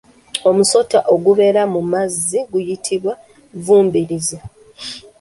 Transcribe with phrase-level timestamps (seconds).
[0.49, 3.13] Omusota ogubeera mu amazzi guyitibwa
[3.63, 4.37] Vvubirizi.